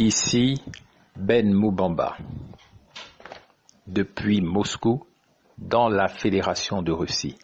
Ici 0.00 0.62
Ben 1.16 1.52
Moubamba, 1.52 2.16
depuis 3.88 4.40
Moscou, 4.40 5.04
dans 5.58 5.88
la 5.88 6.06
Fédération 6.06 6.82
de 6.82 6.92
Russie. 6.92 7.36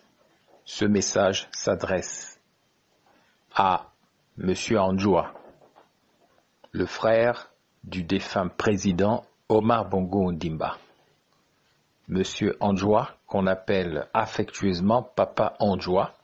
Ce 0.64 0.85
message 0.85 1.48
s'adresse 1.51 2.41
à 3.57 3.91
Monsieur 4.37 4.79
Anjoua, 4.79 5.35
le 6.71 6.87
frère 6.87 7.51
du 7.82 8.05
défunt 8.05 8.46
président 8.46 9.25
Omar 9.48 9.89
Bongo 9.89 10.29
Ondimba. 10.29 10.79
Monsieur 12.07 12.57
Anjoua, 12.61 13.16
qu'on 13.27 13.48
appelle 13.48 14.07
affectueusement 14.14 15.02
Papa 15.02 15.57
Anjoua, 15.59 16.14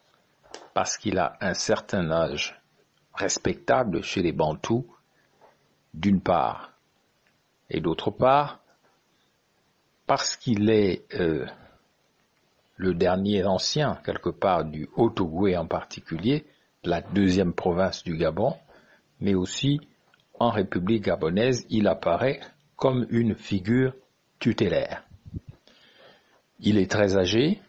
parce 0.75 0.97
qu'il 0.97 1.19
a 1.19 1.37
un 1.41 1.55
certain 1.55 2.09
âge 2.13 2.57
respectable 3.15 4.05
chez 4.05 4.23
les 4.23 4.33
Bantous, 4.33 4.87
d'une 5.95 6.21
part, 6.21 6.73
et 7.69 7.81
d'autre 7.81 8.11
part, 8.11 8.61
parce 10.07 10.37
qu'il 10.37 10.71
est 10.71 11.05
euh, 11.15 11.47
le 12.77 12.95
dernier 12.95 13.45
ancien, 13.45 13.99
quelque 14.05 14.31
part, 14.31 14.65
du 14.65 14.89
Haut-Ogooué 14.97 15.57
en 15.57 15.67
particulier, 15.67 16.47
la 16.83 17.01
deuxième 17.03 17.53
province 17.53 18.03
du 18.05 18.17
Gabon, 18.17 18.57
mais 19.21 19.35
aussi 19.35 19.81
en 20.39 20.51
République 20.51 21.05
gabonaise, 21.05 21.67
il 21.69 21.87
apparaît 21.87 22.41
comme 22.77 23.07
une 23.11 23.35
figure 23.35 23.93
tutélaire. 24.39 25.05
Il 26.59 26.79
est 26.79 26.91
très 26.91 27.17
âgé, 27.19 27.61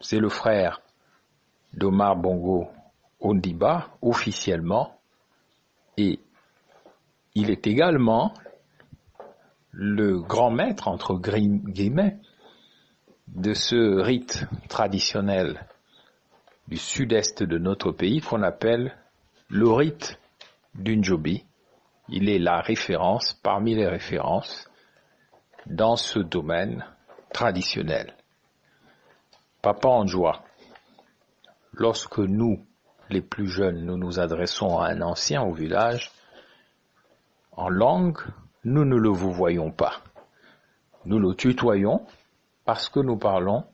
c'est 0.00 0.18
le 0.18 0.30
frère 0.30 0.80
d'Omar 1.74 2.16
Bongo 2.16 2.68
Ondiba 3.20 3.90
officiellement, 4.00 4.98
et 5.96 6.18
il 7.34 7.50
est 7.50 7.66
également 7.66 8.32
le 9.72 10.20
grand 10.20 10.50
maître, 10.50 10.88
entre 10.88 11.16
guillemets, 11.16 12.18
de 13.28 13.54
ce 13.54 14.00
rite 14.00 14.46
traditionnel 14.68 15.66
du 16.68 16.76
sud-est 16.76 17.42
de 17.42 17.58
notre 17.58 17.90
pays 17.90 18.20
qu'on 18.20 18.42
appelle 18.42 18.96
le 19.48 19.70
rite 19.70 20.18
d'Unjobi. 20.74 21.44
Il 22.08 22.28
est 22.28 22.38
la 22.38 22.60
référence 22.60 23.34
parmi 23.42 23.74
les 23.74 23.88
références 23.88 24.68
dans 25.66 25.96
ce 25.96 26.18
domaine 26.18 26.84
traditionnel. 27.32 28.14
Papa 29.62 29.88
en. 29.88 30.04
Lorsque 31.72 32.18
nous, 32.18 32.64
les 33.10 33.22
plus 33.22 33.48
jeunes, 33.48 33.84
nous 33.84 33.96
nous 33.96 34.20
adressons 34.20 34.78
à 34.78 34.88
un 34.90 35.00
ancien 35.00 35.42
au 35.42 35.52
village, 35.52 36.12
en 37.56 37.68
langue, 37.68 38.18
nous 38.64 38.84
ne 38.84 38.96
le 38.96 39.10
vous 39.10 39.32
voyons 39.32 39.70
pas. 39.70 40.00
Nous 41.04 41.18
le 41.18 41.34
tutoyons 41.34 42.06
parce 42.64 42.88
que 42.88 43.00
nous 43.00 43.16
parlons 43.16 43.64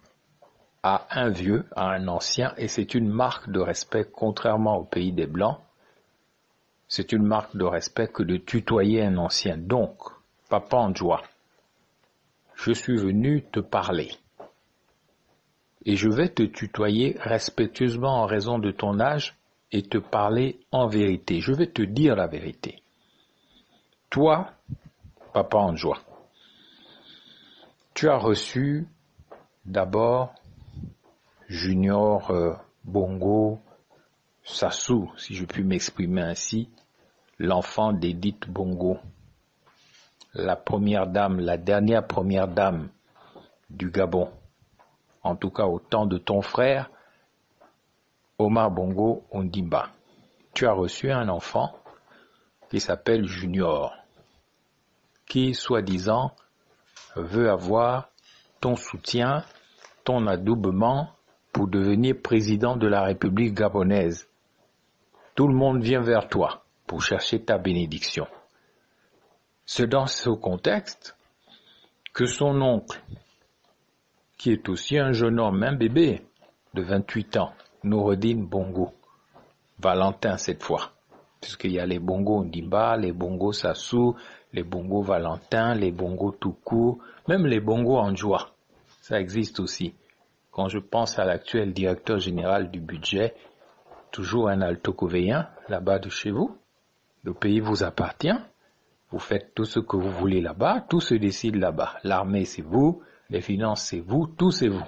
à 0.82 1.06
un 1.10 1.28
vieux, 1.28 1.66
à 1.76 1.90
un 1.90 2.08
ancien, 2.08 2.54
et 2.56 2.68
c'est 2.68 2.94
une 2.94 3.08
marque 3.08 3.50
de 3.50 3.60
respect, 3.60 4.06
contrairement 4.10 4.78
au 4.78 4.84
pays 4.84 5.12
des 5.12 5.26
Blancs, 5.26 5.58
c'est 6.88 7.12
une 7.12 7.24
marque 7.24 7.56
de 7.56 7.64
respect 7.64 8.08
que 8.08 8.22
de 8.22 8.36
tutoyer 8.36 9.02
un 9.02 9.16
ancien. 9.18 9.56
Donc, 9.56 9.96
papa 10.48 10.78
en 10.78 10.94
joie, 10.94 11.22
je 12.54 12.72
suis 12.72 12.96
venu 12.96 13.44
te 13.44 13.60
parler. 13.60 14.10
Et 15.84 15.96
je 15.96 16.08
vais 16.08 16.28
te 16.28 16.42
tutoyer 16.42 17.16
respectueusement 17.20 18.22
en 18.22 18.26
raison 18.26 18.58
de 18.58 18.70
ton 18.70 19.00
âge 19.00 19.36
et 19.72 19.82
te 19.82 19.98
parler 19.98 20.58
en 20.72 20.88
vérité. 20.88 21.40
Je 21.40 21.52
vais 21.52 21.68
te 21.68 21.82
dire 21.82 22.16
la 22.16 22.26
vérité. 22.26 22.82
Toi, 24.10 24.50
papa 25.32 25.58
en 25.58 25.76
joie, 25.76 26.00
tu 27.94 28.08
as 28.08 28.16
reçu 28.16 28.88
d'abord 29.64 30.34
Junior 31.48 32.28
euh, 32.32 32.54
Bongo 32.82 33.60
Sassou, 34.42 35.12
si 35.16 35.36
je 35.36 35.44
puis 35.44 35.62
m'exprimer 35.62 36.22
ainsi, 36.22 36.68
l'enfant 37.38 37.92
d'Edith 37.92 38.48
Bongo, 38.48 38.98
la 40.34 40.56
première 40.56 41.06
dame, 41.06 41.38
la 41.38 41.56
dernière 41.56 42.04
première 42.04 42.48
dame 42.48 42.88
du 43.68 43.92
Gabon, 43.92 44.28
en 45.22 45.36
tout 45.36 45.50
cas 45.50 45.66
au 45.66 45.78
temps 45.78 46.06
de 46.06 46.18
ton 46.18 46.42
frère, 46.42 46.90
Omar 48.38 48.72
Bongo 48.72 49.22
Ondimba. 49.30 49.90
Tu 50.52 50.66
as 50.66 50.72
reçu 50.72 51.12
un 51.12 51.28
enfant 51.28 51.70
qui 52.70 52.80
s'appelle 52.80 53.24
Junior 53.24 53.99
qui, 55.30 55.54
soi-disant, 55.54 56.32
veut 57.14 57.50
avoir 57.50 58.08
ton 58.60 58.74
soutien, 58.74 59.44
ton 60.02 60.26
adoubement 60.26 61.10
pour 61.52 61.68
devenir 61.68 62.20
président 62.20 62.76
de 62.76 62.88
la 62.88 63.04
République 63.04 63.54
gabonaise. 63.54 64.28
Tout 65.36 65.46
le 65.46 65.54
monde 65.54 65.82
vient 65.84 66.00
vers 66.00 66.28
toi 66.28 66.64
pour 66.84 67.02
chercher 67.02 67.40
ta 67.40 67.58
bénédiction. 67.58 68.26
C'est 69.66 69.86
dans 69.86 70.06
ce 70.06 70.30
contexte 70.30 71.16
que 72.12 72.26
son 72.26 72.60
oncle, 72.60 73.00
qui 74.36 74.50
est 74.50 74.68
aussi 74.68 74.98
un 74.98 75.12
jeune 75.12 75.38
homme, 75.38 75.62
un 75.62 75.76
bébé 75.76 76.22
de 76.74 76.82
28 76.82 77.36
ans, 77.36 77.52
Noureddin 77.84 78.38
Bongo, 78.38 78.90
Valentin 79.78 80.36
cette 80.38 80.64
fois, 80.64 80.90
puisqu'il 81.40 81.70
y 81.70 81.78
a 81.78 81.86
les 81.86 82.00
Bongo 82.00 82.44
Ndimba, 82.44 82.96
les 82.96 83.12
Bongo 83.12 83.52
Sassou, 83.52 84.16
les 84.52 84.62
bongos 84.62 85.02
Valentin, 85.02 85.74
les 85.74 85.92
bongos 85.92 86.32
tout 86.32 86.56
court, 86.64 86.98
même 87.28 87.46
les 87.46 87.60
bongos 87.60 87.98
en 87.98 88.14
joie. 88.14 88.50
Ça 89.00 89.20
existe 89.20 89.60
aussi. 89.60 89.94
Quand 90.50 90.68
je 90.68 90.78
pense 90.78 91.18
à 91.18 91.24
l'actuel 91.24 91.72
directeur 91.72 92.18
général 92.18 92.70
du 92.70 92.80
budget, 92.80 93.34
toujours 94.10 94.48
un 94.48 94.60
altocovéen, 94.60 95.48
là-bas 95.68 95.98
de 96.00 96.08
chez 96.08 96.30
vous, 96.30 96.56
le 97.22 97.32
pays 97.32 97.60
vous 97.60 97.84
appartient, 97.84 98.36
vous 99.10 99.18
faites 99.18 99.54
tout 99.54 99.64
ce 99.64 99.80
que 99.80 99.96
vous 99.96 100.10
voulez 100.10 100.40
là-bas, 100.40 100.84
tout 100.88 101.00
se 101.00 101.14
décide 101.14 101.56
là-bas. 101.56 101.96
L'armée 102.04 102.44
c'est 102.44 102.62
vous, 102.62 103.02
les 103.28 103.40
finances 103.40 103.82
c'est 103.82 104.00
vous, 104.00 104.26
tout 104.26 104.50
c'est 104.50 104.68
vous. 104.68 104.84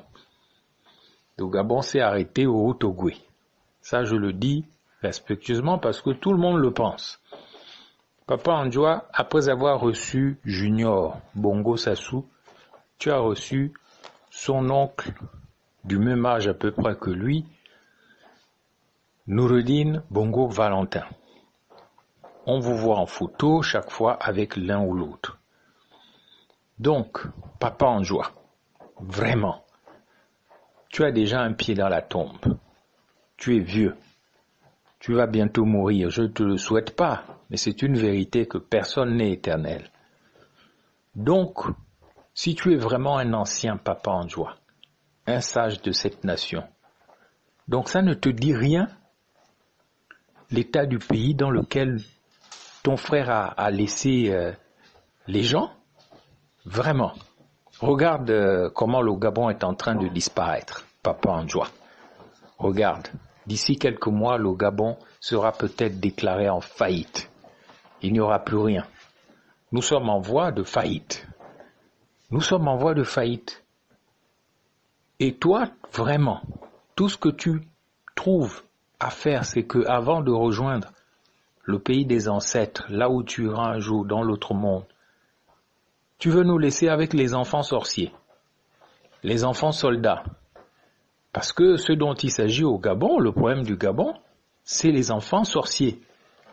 Le 1.38 1.46
Gabon 1.46 1.82
s'est 1.82 2.00
arrêté 2.00 2.46
au 2.46 2.54
haut 2.54 2.78
Ça 3.80 4.04
je 4.04 4.16
le 4.16 4.32
dis 4.32 4.64
respectueusement 5.00 5.78
parce 5.78 6.00
que 6.00 6.10
tout 6.10 6.32
le 6.32 6.38
monde 6.38 6.58
le 6.58 6.72
pense. 6.72 7.21
Papa 8.32 8.52
Andjoa, 8.52 9.04
après 9.12 9.50
avoir 9.50 9.78
reçu 9.78 10.38
Junior 10.42 11.20
Bongo 11.34 11.76
Sassou, 11.76 12.26
tu 12.96 13.10
as 13.10 13.18
reçu 13.18 13.74
son 14.30 14.70
oncle 14.70 15.12
du 15.84 15.98
même 15.98 16.24
âge 16.24 16.48
à 16.48 16.54
peu 16.54 16.72
près 16.72 16.96
que 16.96 17.10
lui, 17.10 17.44
Noureddin 19.26 20.02
Bongo 20.08 20.48
Valentin. 20.48 21.04
On 22.46 22.58
vous 22.58 22.74
voit 22.74 22.96
en 22.96 23.04
photo 23.04 23.60
chaque 23.60 23.90
fois 23.90 24.14
avec 24.14 24.56
l'un 24.56 24.80
ou 24.80 24.94
l'autre. 24.94 25.38
Donc, 26.78 27.26
papa 27.60 27.84
en 27.84 28.00
vraiment, 28.98 29.62
tu 30.88 31.04
as 31.04 31.12
déjà 31.12 31.42
un 31.42 31.52
pied 31.52 31.74
dans 31.74 31.90
la 31.90 32.00
tombe. 32.00 32.56
Tu 33.36 33.56
es 33.56 33.60
vieux. 33.60 33.94
Tu 35.00 35.12
vas 35.12 35.26
bientôt 35.26 35.66
mourir. 35.66 36.08
Je 36.08 36.22
ne 36.22 36.28
te 36.28 36.42
le 36.42 36.56
souhaite 36.56 36.96
pas, 36.96 37.24
mais 37.52 37.58
c'est 37.58 37.82
une 37.82 37.98
vérité 37.98 38.46
que 38.46 38.56
personne 38.56 39.16
n'est 39.18 39.30
éternel. 39.30 39.90
Donc, 41.14 41.66
si 42.32 42.54
tu 42.54 42.72
es 42.72 42.76
vraiment 42.76 43.18
un 43.18 43.34
ancien 43.34 43.76
papa 43.76 44.10
en 44.10 44.26
joie, 44.26 44.56
un 45.26 45.42
sage 45.42 45.82
de 45.82 45.92
cette 45.92 46.24
nation, 46.24 46.64
donc 47.68 47.90
ça 47.90 48.00
ne 48.00 48.14
te 48.14 48.30
dit 48.30 48.54
rien 48.54 48.88
l'état 50.50 50.86
du 50.86 50.98
pays 50.98 51.34
dans 51.34 51.50
lequel 51.50 52.00
ton 52.82 52.96
frère 52.96 53.28
a, 53.30 53.70
laissé 53.70 54.30
euh, 54.30 54.52
les 55.26 55.42
gens? 55.42 55.72
Vraiment. 56.64 57.12
Regarde 57.80 58.30
euh, 58.30 58.70
comment 58.70 59.02
le 59.02 59.14
Gabon 59.14 59.50
est 59.50 59.62
en 59.62 59.74
train 59.74 59.94
de 59.94 60.08
disparaître, 60.08 60.86
papa 61.02 61.28
en 61.28 61.46
joie. 61.46 61.68
Regarde, 62.56 63.08
d'ici 63.46 63.76
quelques 63.76 64.06
mois, 64.06 64.38
le 64.38 64.54
Gabon 64.54 64.96
sera 65.20 65.52
peut-être 65.52 66.00
déclaré 66.00 66.48
en 66.48 66.62
faillite 66.62 67.28
il 68.02 68.12
n'y 68.12 68.20
aura 68.20 68.40
plus 68.40 68.58
rien. 68.58 68.84
Nous 69.70 69.82
sommes 69.82 70.08
en 70.08 70.20
voie 70.20 70.52
de 70.52 70.62
faillite. 70.62 71.26
Nous 72.30 72.40
sommes 72.40 72.68
en 72.68 72.76
voie 72.76 72.94
de 72.94 73.02
faillite. 73.04 73.64
Et 75.18 75.34
toi, 75.34 75.68
vraiment, 75.92 76.40
tout 76.96 77.08
ce 77.08 77.16
que 77.16 77.28
tu 77.28 77.62
trouves 78.14 78.62
à 78.98 79.10
faire, 79.10 79.44
c'est 79.44 79.64
que 79.64 79.86
avant 79.86 80.20
de 80.20 80.30
rejoindre 80.30 80.88
le 81.64 81.78
pays 81.78 82.04
des 82.04 82.28
ancêtres, 82.28 82.84
là 82.88 83.08
où 83.08 83.22
tu 83.22 83.46
iras 83.46 83.68
un 83.68 83.78
jour 83.78 84.04
dans 84.04 84.22
l'autre 84.22 84.54
monde, 84.54 84.84
tu 86.18 86.30
veux 86.30 86.44
nous 86.44 86.58
laisser 86.58 86.88
avec 86.88 87.14
les 87.14 87.34
enfants 87.34 87.62
sorciers, 87.62 88.12
les 89.22 89.44
enfants 89.44 89.72
soldats. 89.72 90.22
Parce 91.32 91.52
que 91.52 91.76
ce 91.76 91.92
dont 91.92 92.14
il 92.14 92.30
s'agit 92.30 92.64
au 92.64 92.78
Gabon, 92.78 93.18
le 93.18 93.32
problème 93.32 93.62
du 93.62 93.76
Gabon, 93.76 94.14
c'est 94.64 94.90
les 94.90 95.10
enfants 95.10 95.44
sorciers. 95.44 96.00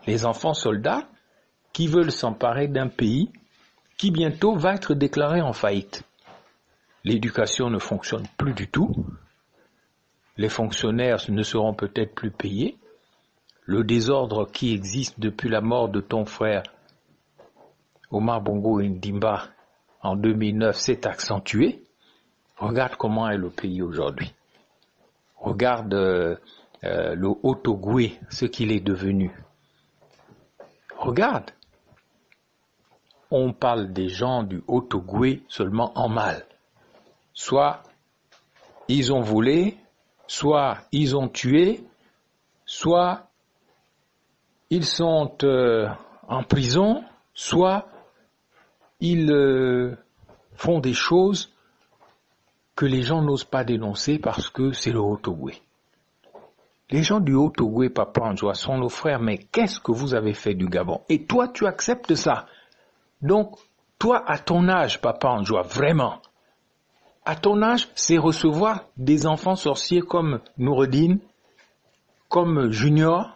Les 0.08 0.26
enfants 0.26 0.54
soldats, 0.54 1.08
qui 1.74 1.88
veulent 1.88 2.12
s'emparer 2.12 2.68
d'un 2.68 2.88
pays 2.88 3.32
qui 3.98 4.12
bientôt 4.12 4.56
va 4.56 4.76
être 4.76 4.94
déclaré 4.94 5.42
en 5.42 5.54
faillite. 5.54 6.04
L'éducation 7.04 7.70
ne 7.70 7.80
fonctionne 7.80 8.26
plus 8.38 8.54
du 8.54 8.68
tout. 8.68 9.06
Les 10.38 10.50
fonctionnaires 10.50 11.20
ne 11.30 11.44
seront 11.44 11.74
peut-être 11.74 12.16
plus 12.16 12.32
payés. 12.32 12.78
Le 13.66 13.84
désordre 13.84 14.50
qui 14.50 14.74
existe 14.74 15.20
depuis 15.20 15.50
la 15.50 15.62
mort 15.62 15.90
de 15.90 16.00
ton 16.02 16.26
frère 16.26 16.64
Omar 18.12 18.42
Bongo 18.42 18.82
Ndimba 18.82 19.50
en 20.02 20.16
2009 20.16 20.76
s'est 20.76 21.06
accentué. 21.06 21.84
Regarde 22.58 22.96
comment 22.96 23.30
est 23.30 23.38
le 23.38 23.50
pays 23.50 23.82
aujourd'hui. 23.82 24.34
Regarde 25.38 25.94
euh, 25.94 26.36
euh, 26.84 27.16
le 27.16 27.28
Haut-Ogoué, 27.44 28.20
ce 28.30 28.46
qu'il 28.46 28.72
est 28.72 28.80
devenu. 28.80 29.32
Regarde. 30.98 31.52
On 33.32 33.54
parle 33.54 33.94
des 33.94 34.10
gens 34.10 34.44
du 34.44 34.64
Haut-Ogoué 34.68 35.44
seulement 35.48 35.92
en 35.96 36.10
mal. 36.10 36.46
Soit 37.34 37.84
ils 38.88 39.14
ont 39.14 39.22
volé, 39.22 39.78
soit 40.28 40.80
ils 40.92 41.16
ont 41.16 41.28
tué, 41.28 41.84
soit 42.66 43.28
ils 44.70 44.86
sont 44.86 45.32
euh, 45.44 45.88
en 46.28 46.44
prison, 46.44 47.04
soit 47.34 47.88
ils 49.00 49.32
euh, 49.32 49.96
font 50.56 50.80
des 50.80 50.94
choses 50.94 51.54
que 52.76 52.86
les 52.86 53.02
gens 53.02 53.22
n'osent 53.22 53.44
pas 53.44 53.64
dénoncer 53.64 54.20
parce 54.20 54.50
que 54.50 54.72
c'est 54.72 54.92
le 54.92 55.02
Haut-Ogoué. 55.02 55.62
Les 56.92 57.04
gens 57.04 57.20
du 57.20 57.34
Haut-Ogoué, 57.34 57.90
Papa 57.90 58.34
joie 58.36 58.56
sont 58.56 58.78
nos 58.78 58.90
frères, 58.90 59.20
mais 59.20 59.38
qu'est-ce 59.38 59.80
que 59.80 59.92
vous 59.92 60.16
avez 60.16 60.34
fait 60.34 60.56
du 60.56 60.68
Gabon? 60.68 61.02
Et 61.08 61.26
toi, 61.26 61.48
tu 61.48 61.68
acceptes 61.68 62.16
ça? 62.16 62.48
Donc, 63.22 63.58
toi, 63.98 64.24
à 64.26 64.38
ton 64.38 64.70
âge, 64.70 65.02
Papa 65.02 65.42
joie 65.44 65.62
vraiment, 65.62 66.22
à 67.26 67.36
ton 67.36 67.62
âge, 67.62 67.90
c'est 67.96 68.18
recevoir 68.18 68.86
des 68.98 69.28
enfants 69.28 69.56
sorciers 69.56 70.02
comme 70.02 70.40
Noureddin, 70.58 71.18
comme 72.30 72.72
Junior, 72.72 73.36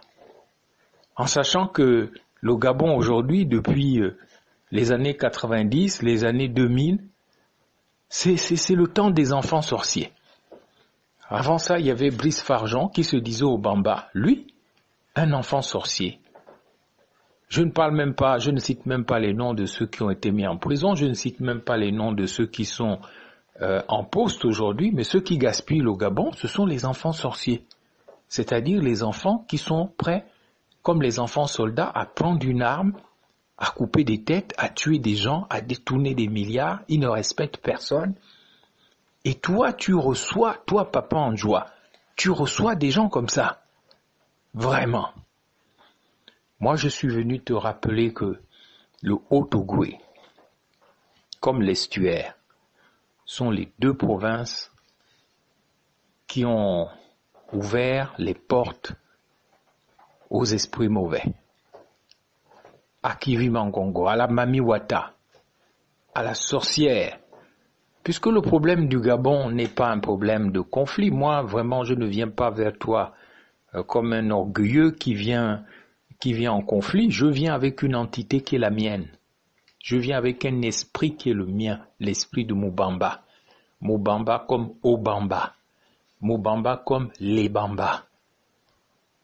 en 1.15 1.27
sachant 1.27 1.67
que 1.67 2.11
le 2.41 2.55
Gabon 2.55 2.95
aujourd'hui, 2.95 3.45
depuis 3.45 3.99
euh, 3.99 4.17
les 4.71 4.91
années 4.91 5.15
90, 5.15 6.01
les 6.01 6.23
années 6.23 6.47
2000, 6.47 6.99
c'est 8.09 8.75
le 8.75 8.87
temps 8.87 9.11
des 9.11 9.33
enfants 9.33 9.61
sorciers. 9.61 10.11
Avant 11.29 11.57
ça, 11.57 11.79
il 11.79 11.85
y 11.85 11.91
avait 11.91 12.11
Brice 12.11 12.41
Fargeon 12.41 12.87
qui 12.87 13.03
se 13.03 13.17
disait 13.17 13.43
au 13.43 13.57
Bamba, 13.57 14.09
lui, 14.13 14.47
un 15.15 15.33
enfant 15.33 15.61
sorcier. 15.61 16.19
Je 17.53 17.61
ne 17.61 17.69
parle 17.69 17.95
même 17.95 18.15
pas, 18.15 18.39
je 18.39 18.49
ne 18.49 18.57
cite 18.57 18.87
même 18.87 19.05
pas 19.05 19.19
les 19.19 19.35
noms 19.35 19.53
de 19.53 19.67
ceux 19.67 19.85
qui 19.85 20.01
ont 20.01 20.09
été 20.09 20.31
mis 20.31 20.47
en 20.47 20.57
prison, 20.57 20.95
je 20.95 21.05
ne 21.05 21.13
cite 21.13 21.39
même 21.39 21.61
pas 21.61 21.77
les 21.77 21.91
noms 21.91 22.11
de 22.11 22.25
ceux 22.25 22.47
qui 22.47 22.65
sont 22.65 22.97
euh, 23.61 23.79
en 23.87 24.03
poste 24.03 24.43
aujourd'hui, 24.43 24.91
mais 24.91 25.03
ceux 25.03 25.21
qui 25.21 25.37
gaspillent 25.37 25.83
le 25.83 25.93
Gabon, 25.93 26.31
ce 26.31 26.47
sont 26.47 26.65
les 26.65 26.83
enfants 26.83 27.11
sorciers. 27.11 27.63
C'est-à-dire 28.27 28.81
les 28.81 29.03
enfants 29.03 29.45
qui 29.47 29.59
sont 29.59 29.87
prêts, 29.99 30.25
comme 30.81 31.03
les 31.03 31.19
enfants 31.19 31.45
soldats, 31.45 31.91
à 31.93 32.07
prendre 32.07 32.43
une 32.43 32.63
arme 32.63 32.93
à 33.59 33.67
couper 33.67 34.03
des 34.03 34.23
têtes, 34.23 34.55
à 34.57 34.69
tuer 34.69 34.97
des 34.97 35.15
gens, 35.15 35.45
à 35.51 35.61
détourner 35.61 36.15
des 36.15 36.29
milliards, 36.29 36.79
ils 36.87 36.99
ne 36.99 37.07
respectent 37.07 37.57
personne. 37.57 38.15
Et 39.25 39.35
toi, 39.35 39.73
tu 39.73 39.93
reçois, 39.93 40.57
toi, 40.65 40.91
papa 40.91 41.17
en 41.17 41.35
joie, 41.35 41.67
tu 42.15 42.31
reçois 42.31 42.73
des 42.73 42.89
gens 42.89 43.09
comme 43.09 43.29
ça. 43.29 43.61
Vraiment. 44.55 45.11
Moi, 46.63 46.77
je 46.77 46.87
suis 46.87 47.09
venu 47.09 47.41
te 47.41 47.51
rappeler 47.51 48.13
que 48.13 48.39
le 49.01 49.17
Haut-Ogoué, 49.29 49.99
comme 51.41 51.61
l'estuaire, 51.61 52.35
sont 53.25 53.51
les 53.51 53.73
deux 53.79 53.93
provinces 53.97 54.71
qui 56.25 56.45
ont 56.45 56.87
ouvert 57.51 58.13
les 58.17 58.33
portes 58.33 58.93
aux 60.29 60.45
esprits 60.45 60.87
mauvais 60.87 61.25
à 63.03 63.15
Kivimangongo, 63.15 64.07
à 64.07 64.15
la 64.15 64.27
Mamiwata, 64.27 65.15
à 66.15 66.23
la 66.23 66.33
sorcière. 66.33 67.19
Puisque 68.05 68.27
le 68.27 68.41
problème 68.41 68.87
du 68.87 69.01
Gabon 69.01 69.51
n'est 69.51 69.67
pas 69.67 69.89
un 69.89 69.99
problème 69.99 70.53
de 70.53 70.61
conflit, 70.61 71.11
moi 71.11 71.41
vraiment 71.41 71.83
je 71.83 71.93
ne 71.93 72.05
viens 72.05 72.29
pas 72.29 72.51
vers 72.51 72.77
toi 72.77 73.13
euh, 73.75 73.83
comme 73.83 74.13
un 74.13 74.29
orgueilleux 74.29 74.91
qui 74.91 75.13
vient 75.13 75.65
qui 76.23 76.31
vient 76.31 76.53
en 76.53 76.61
conflit, 76.61 77.11
je 77.11 77.25
viens 77.25 77.53
avec 77.53 77.81
une 77.81 77.97
entité 77.97 78.39
qui 78.39 78.55
est 78.55 78.59
la 78.59 78.69
mienne. 78.69 79.09
Je 79.83 79.97
viens 79.97 80.17
avec 80.17 80.45
un 80.45 80.61
esprit 80.61 81.17
qui 81.17 81.31
est 81.31 81.33
le 81.33 81.45
mien, 81.45 81.81
l'esprit 81.99 82.45
de 82.45 82.53
Mubamba. 82.53 83.23
Mubamba 83.81 84.45
comme 84.47 84.69
Obamba. 84.83 85.51
Mubamba 86.21 86.81
comme 86.85 87.09
les 87.19 87.49
Bamba. 87.49 88.05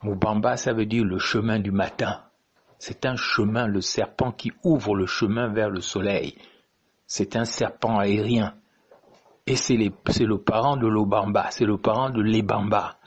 Mubamba, 0.04 0.58
ça 0.58 0.74
veut 0.74 0.86
dire 0.86 1.06
le 1.06 1.20
chemin 1.20 1.60
du 1.60 1.72
matin. 1.72 2.20
C'est 2.80 3.06
un 3.06 3.16
chemin, 3.16 3.66
le 3.66 3.80
serpent 3.80 4.34
qui 4.34 4.52
ouvre 4.66 4.94
le 4.94 5.06
chemin 5.06 5.48
vers 5.48 5.70
le 5.70 5.80
soleil. 5.80 6.36
C'est 7.08 7.38
un 7.38 7.46
serpent 7.46 7.98
aérien. 7.98 8.56
Et 9.48 9.56
c'est 9.56 9.78
le 9.78 10.38
parent 10.38 10.76
de 10.76 10.88
l'Obamba, 10.88 11.50
c'est 11.52 11.64
le 11.64 11.78
parent 11.78 12.10
de 12.10 12.22
l'Ebamba. 12.22 12.98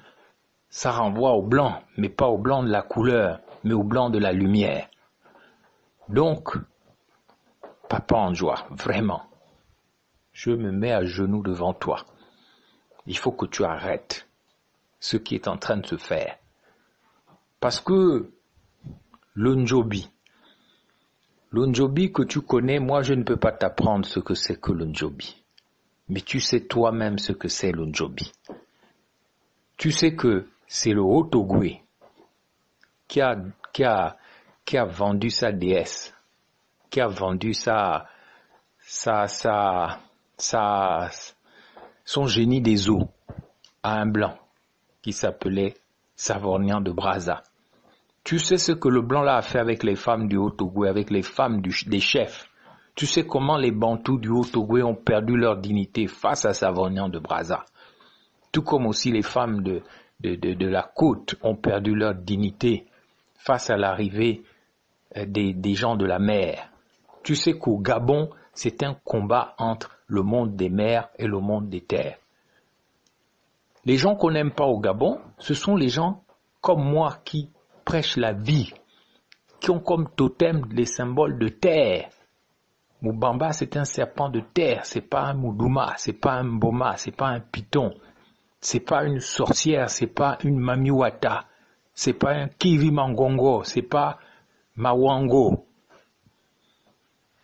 Ça 0.71 0.93
renvoie 0.93 1.33
au 1.33 1.43
blanc, 1.43 1.83
mais 1.99 2.09
pas 2.09 2.29
au 2.29 2.39
blanc 2.39 2.63
de 2.63 2.71
la 2.71 2.81
couleur, 2.81 3.41
mais 3.65 3.75
au 3.75 3.83
blanc 3.83 4.11
de 4.11 4.19
la 4.19 4.33
lumière. 4.33 4.89
Donc, 6.09 6.57
papa 7.89 8.17
en 8.17 8.35
joie, 8.35 8.67
vraiment, 8.71 9.23
je 10.33 10.51
me 10.51 10.73
mets 10.73 10.93
à 10.93 11.05
genoux 11.05 11.43
devant 11.43 11.75
toi. 11.75 12.05
Il 13.07 13.19
faut 13.19 13.33
que 13.33 13.47
tu 13.47 13.65
arrêtes 13.65 14.29
ce 15.01 15.17
qui 15.17 15.35
est 15.35 15.49
en 15.49 15.57
train 15.57 15.77
de 15.77 15.87
se 15.87 15.97
faire. 15.97 16.39
Parce 17.61 17.81
que 17.81 18.31
L'Unjobi. 19.35 20.11
L'Unjobi 21.53 22.13
que 22.13 22.23
tu 22.23 22.43
connais, 22.43 22.79
moi 22.79 23.01
je 23.01 23.15
ne 23.15 23.23
peux 23.23 23.39
pas 23.39 23.51
t'apprendre 23.51 24.05
ce 24.05 24.21
que 24.21 24.35
c'est 24.35 24.61
que 24.61 24.73
l'Unjobi. 24.73 25.43
Mais 26.11 26.21
tu 26.21 26.39
sais 26.39 26.61
toi-même 26.61 27.19
ce 27.19 27.33
que 27.33 27.49
c'est 27.49 27.73
l'Unjobi. 27.73 28.31
Tu 29.79 29.91
sais 29.91 30.15
que 30.15 30.47
c'est 30.67 30.93
le 30.93 31.01
Haut-Ogoué 31.01 31.82
qui 33.13 33.85
a, 33.85 34.85
vendu 34.87 35.29
sa 35.29 35.53
déesse, 35.53 36.15
qui 36.89 37.01
a 37.01 37.09
vendu 37.09 37.53
sa, 37.53 38.07
sa, 38.79 39.27
sa, 40.39 41.11
son 42.05 42.27
génie 42.27 42.63
des 42.63 42.89
eaux 42.89 43.11
à 43.83 44.01
un 44.01 44.07
blanc 44.07 44.39
qui 45.03 45.13
s'appelait 45.13 45.75
Savornian 46.17 46.81
de 46.81 46.91
Brazza. 46.91 47.43
Tu 48.25 48.39
sais 48.39 48.57
ce 48.57 48.73
que 48.73 48.89
le 48.89 49.03
blanc 49.03 49.23
là 49.23 49.37
a 49.37 49.43
fait 49.43 49.59
avec 49.59 49.83
les 49.83 49.97
femmes 49.97 50.29
du 50.29 50.37
Haut-Togo, 50.37 50.85
avec 50.85 51.11
les 51.11 51.23
femmes 51.23 51.61
des 51.61 52.01
chefs? 52.01 52.49
Tu 52.95 53.07
sais 53.07 53.27
comment 53.27 53.57
les 53.57 53.73
Bantous 53.73 54.19
du 54.19 54.29
Haut-Togo 54.29 54.81
ont 54.83 54.95
perdu 54.95 55.37
leur 55.37 55.57
dignité 55.57 56.07
face 56.07 56.45
à 56.45 56.55
Savonian 56.55 57.09
de 57.09 57.19
Brazza? 57.19 57.65
Tout 58.53 58.63
comme 58.63 58.87
aussi 58.87 59.11
les 59.11 59.23
femmes 59.23 59.63
de, 59.63 59.83
la 60.23 60.83
côte 60.83 61.35
ont 61.43 61.57
perdu 61.57 61.95
leur 61.95 62.15
dignité 62.15 62.87
face 63.43 63.71
à 63.71 63.77
l'arrivée 63.77 64.43
euh, 65.17 65.27
des, 65.27 65.75
gens 65.75 65.97
de 65.97 66.07
la 66.07 66.21
mer. 66.21 66.71
Tu 67.25 67.35
sais 67.35 67.55
qu'au 67.55 67.79
Gabon, 67.79 68.31
c'est 68.55 68.85
un 68.85 68.95
combat 69.05 69.55
entre 69.59 69.99
le 70.07 70.23
monde 70.23 70.55
des 70.55 70.69
mers 70.69 71.09
et 71.19 71.27
le 71.27 71.41
monde 71.41 71.69
des 71.69 71.81
terres. 71.81 72.19
Les 73.85 73.97
gens 73.97 74.15
qu'on 74.15 74.31
n'aime 74.31 74.53
pas 74.53 74.67
au 74.67 74.79
Gabon, 74.79 75.19
ce 75.39 75.55
sont 75.55 75.75
les 75.75 75.89
gens 75.89 76.23
comme 76.61 76.85
moi 76.85 77.19
qui 77.25 77.51
prêchent 77.85 78.17
la 78.17 78.33
vie, 78.33 78.73
qui 79.59 79.71
ont 79.71 79.81
comme 79.81 80.09
totem 80.15 80.65
les 80.71 80.87
symboles 80.87 81.39
de 81.39 81.49
terre. 81.49 82.11
Moubamba, 83.01 83.53
c'est 83.53 83.77
un 83.77 83.85
serpent 83.85 84.29
de 84.29 84.39
terre, 84.39 84.87
c'est 84.87 85.01
pas 85.01 85.23
un 85.23 85.35
Moudouma, 85.35 85.95
c'est 85.97 86.13
pas 86.13 86.35
un 86.35 86.45
Boma, 86.45 86.97
c'est 86.97 87.17
pas 87.17 87.27
un 87.27 87.41
python, 87.41 87.93
c'est 88.61 88.79
pas 88.79 89.03
une 89.03 89.19
sorcière, 89.19 89.91
c'est 89.91 90.07
pas 90.07 90.39
une 90.45 90.61
Mamiwata, 90.61 91.47
c'est 91.95 92.13
pas 92.13 92.33
un 92.33 92.49
Kivi 92.49 92.91
Mangongo, 92.91 93.65
c'est 93.65 93.83
pas 93.83 94.19
Mawango. 94.77 95.67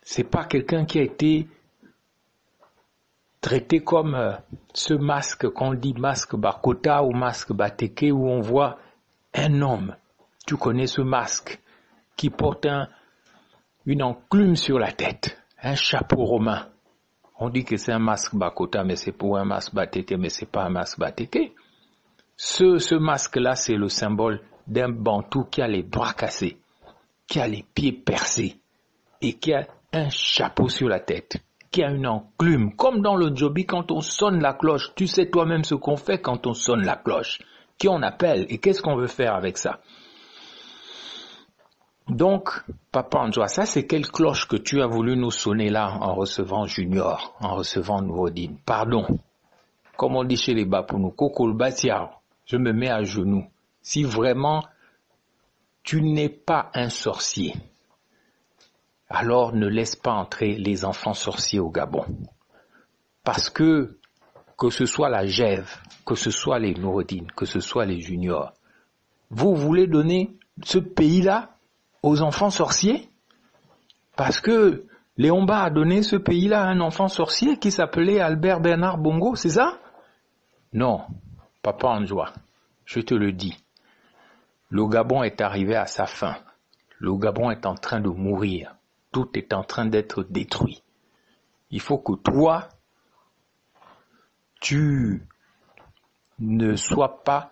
C'est 0.01 0.23
pas 0.23 0.45
quelqu'un 0.45 0.85
qui 0.85 0.99
a 0.99 1.03
été 1.03 1.47
traité 3.41 3.81
comme 3.83 4.15
euh, 4.15 4.33
ce 4.73 4.93
masque 4.93 5.47
qu'on 5.49 5.73
dit 5.73 5.93
masque 5.93 6.35
Bakota 6.35 7.03
ou 7.03 7.11
masque 7.11 7.53
Bateke 7.53 8.05
où 8.11 8.27
on 8.27 8.41
voit 8.41 8.79
un 9.33 9.61
homme 9.61 9.95
tu 10.49 10.57
connais 10.57 10.87
ce 10.87 11.01
masque 11.01 11.59
qui 12.17 12.31
porte 12.31 12.65
une 13.85 14.01
enclume 14.01 14.55
sur 14.55 14.79
la 14.79 14.91
tête, 14.91 15.39
un 15.61 15.75
chapeau 15.75 16.25
romain. 16.25 16.69
On 17.37 17.49
dit 17.49 17.63
que 17.63 17.77
c'est 17.77 17.91
un 17.91 17.99
masque 17.99 18.33
Bakota, 18.33 18.83
mais 18.83 18.95
c'est 18.95 19.11
pour 19.11 19.37
un 19.37 19.45
masque 19.45 19.75
Bateke, 19.75 20.13
mais 20.13 20.29
c'est 20.29 20.47
pas 20.47 20.63
un 20.63 20.69
masque 20.69 20.97
Bateke. 20.97 21.53
Ce, 22.41 22.77
ce 22.77 22.95
masque-là, 22.95 23.55
c'est 23.55 23.75
le 23.75 23.89
symbole 23.89 24.39
d'un 24.65 24.87
bantou 24.87 25.43
qui 25.43 25.61
a 25.61 25.67
les 25.67 25.83
bras 25.83 26.13
cassés, 26.13 26.57
qui 27.27 27.41
a 27.41 27.49
les 27.49 27.65
pieds 27.75 27.91
percés 27.91 28.61
et 29.21 29.33
qui 29.33 29.51
a 29.51 29.67
un 29.91 30.07
chapeau 30.07 30.69
sur 30.69 30.87
la 30.87 31.01
tête, 31.01 31.35
qui 31.69 31.83
a 31.83 31.91
une 31.91 32.07
enclume, 32.07 32.77
comme 32.77 33.01
dans 33.01 33.17
le 33.17 33.35
jobi 33.35 33.65
quand 33.65 33.91
on 33.91 33.99
sonne 33.99 34.41
la 34.41 34.53
cloche. 34.53 34.93
Tu 34.95 35.05
sais 35.05 35.29
toi-même 35.29 35.65
ce 35.65 35.75
qu'on 35.75 35.97
fait 35.97 36.21
quand 36.21 36.47
on 36.47 36.53
sonne 36.53 36.85
la 36.85 36.95
cloche. 36.95 37.39
Qui 37.77 37.89
on 37.89 38.01
appelle 38.01 38.45
et 38.47 38.57
qu'est-ce 38.59 38.81
qu'on 38.81 38.95
veut 38.95 39.07
faire 39.07 39.35
avec 39.35 39.57
ça? 39.57 39.81
Donc, 42.07 42.63
Papa 42.93 43.19
Anjoa, 43.19 43.49
ça 43.49 43.65
c'est 43.65 43.85
quelle 43.85 44.07
cloche 44.07 44.47
que 44.47 44.55
tu 44.55 44.81
as 44.81 44.87
voulu 44.87 45.17
nous 45.17 45.31
sonner 45.31 45.69
là 45.69 45.97
en 45.99 46.15
recevant 46.15 46.65
Junior, 46.65 47.35
en 47.41 47.55
recevant 47.55 48.01
Nourodine 48.01 48.55
Pardon. 48.65 49.05
Comme 49.97 50.15
on 50.15 50.23
dit 50.23 50.37
chez 50.37 50.53
les 50.53 50.63
Bapounou, 50.63 51.09
Kokol 51.09 51.53
je 52.49 52.57
me 52.57 52.73
mets 52.73 52.89
à 52.89 53.03
genoux. 53.03 53.45
Si 53.81 54.03
vraiment 54.03 54.65
tu 55.83 56.01
n'es 56.01 56.29
pas 56.29 56.71
un 56.73 56.89
sorcier, 56.89 57.53
alors 59.07 59.53
ne 59.53 59.67
laisse 59.67 59.95
pas 59.95 60.13
entrer 60.13 60.55
les 60.55 60.83
enfants 60.83 61.13
sorciers 61.13 61.59
au 61.59 61.69
Gabon. 61.69 62.05
Parce 63.23 63.49
que, 63.49 63.97
que 64.57 64.69
ce 64.69 64.85
soit 64.85 65.09
la 65.09 65.25
Gève, 65.25 65.69
que 66.05 66.15
ce 66.15 66.31
soit 66.31 66.59
les 66.59 66.73
Nourodines, 66.73 67.31
que 67.31 67.45
ce 67.45 67.59
soit 67.59 67.85
les 67.85 67.99
Juniors, 67.99 68.53
vous 69.29 69.55
voulez 69.55 69.85
donner 69.85 70.35
ce 70.63 70.79
pays-là 70.79 71.51
aux 72.01 72.21
enfants 72.21 72.49
sorciers? 72.49 73.09
Parce 74.15 74.39
que 74.39 74.85
Léomba 75.17 75.63
a 75.63 75.69
donné 75.69 76.01
ce 76.01 76.15
pays-là 76.15 76.63
à 76.63 76.67
un 76.67 76.81
enfant 76.81 77.09
sorcier 77.09 77.57
qui 77.57 77.71
s'appelait 77.71 78.19
Albert 78.19 78.59
Bernard 78.59 78.97
Bongo, 78.97 79.35
c'est 79.35 79.49
ça? 79.49 79.77
Non, 80.73 81.01
papa 81.61 81.87
Anjoua, 81.89 82.33
je 82.85 82.99
te 82.99 83.13
le 83.13 83.31
dis. 83.31 83.57
Le 84.69 84.87
Gabon 84.87 85.23
est 85.23 85.41
arrivé 85.41 85.75
à 85.75 85.85
sa 85.85 86.05
fin. 86.05 86.37
Le 86.97 87.15
Gabon 87.15 87.51
est 87.51 87.65
en 87.65 87.75
train 87.75 87.99
de 87.99 88.09
mourir. 88.09 88.75
Tout 89.11 89.29
est 89.33 89.53
en 89.53 89.63
train 89.63 89.85
d'être 89.85 90.23
détruit. 90.23 90.83
Il 91.71 91.81
faut 91.81 91.97
que 91.97 92.13
toi, 92.13 92.69
tu 94.61 95.27
ne 96.39 96.75
sois 96.75 97.23
pas 97.23 97.51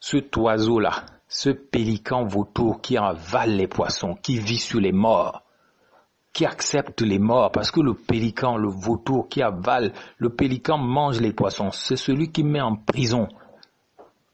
cet 0.00 0.36
oiseau-là 0.36 1.04
ce 1.30 1.50
pélican 1.50 2.24
vautour 2.24 2.80
qui 2.80 2.96
avale 2.96 3.54
les 3.54 3.68
poissons, 3.68 4.14
qui 4.14 4.38
vit 4.38 4.58
sur 4.58 4.80
les 4.80 4.92
morts, 4.92 5.44
qui 6.32 6.46
accepte 6.46 7.00
les 7.00 7.18
morts, 7.18 7.50
parce 7.50 7.70
que 7.70 7.80
le 7.80 7.94
pélican, 7.94 8.56
le 8.56 8.68
vautour 8.68 9.28
qui 9.28 9.42
avale, 9.42 9.92
le 10.18 10.30
pélican 10.30 10.78
mange 10.78 11.20
les 11.20 11.32
poissons, 11.32 11.70
c'est 11.72 11.96
celui 11.96 12.30
qui 12.30 12.44
met 12.44 12.60
en 12.60 12.76
prison. 12.76 13.28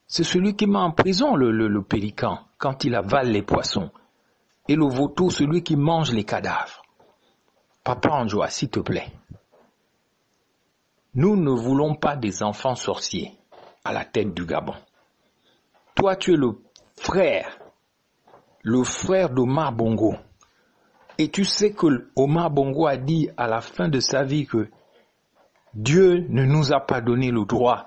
C'est 0.06 0.24
celui 0.24 0.54
qui 0.54 0.66
met 0.66 0.78
en 0.78 0.92
prison 0.92 1.34
le, 1.34 1.50
le, 1.50 1.82
pélican 1.82 2.38
quand 2.58 2.84
il 2.84 2.94
avale 2.94 3.30
les 3.30 3.42
poissons. 3.42 3.90
Et 4.68 4.76
le 4.76 4.86
vautour, 4.86 5.32
celui 5.32 5.62
qui 5.62 5.76
mange 5.76 6.12
les 6.12 6.24
cadavres. 6.24 6.82
Papa 7.82 8.10
Anjoa, 8.10 8.48
s'il 8.50 8.68
te 8.68 8.80
plaît. 8.80 9.12
Nous 11.14 11.36
ne 11.36 11.50
voulons 11.50 11.94
pas 11.94 12.14
des 12.14 12.42
enfants 12.42 12.74
sorciers 12.74 13.32
à 13.84 13.92
la 13.92 14.04
tête 14.04 14.34
du 14.34 14.44
Gabon. 14.44 14.74
Toi, 15.94 16.16
tu 16.16 16.34
es 16.34 16.36
le 16.36 16.58
frère, 16.96 17.58
le 18.62 18.82
frère 18.84 19.30
d'Omar 19.30 19.72
Bongo. 19.72 20.16
Et 21.18 21.28
tu 21.30 21.44
sais 21.44 21.72
que 21.72 22.10
Omar 22.14 22.50
Bongo 22.50 22.86
a 22.86 22.96
dit 22.96 23.30
à 23.36 23.46
la 23.46 23.60
fin 23.60 23.88
de 23.88 24.00
sa 24.00 24.22
vie 24.22 24.46
que 24.46 24.68
Dieu 25.72 26.26
ne 26.28 26.44
nous 26.44 26.72
a 26.72 26.80
pas 26.80 27.00
donné 27.00 27.30
le 27.30 27.44
droit 27.44 27.84